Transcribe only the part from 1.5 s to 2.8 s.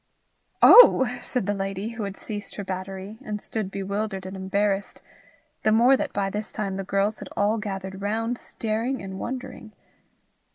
lady, who had ceased her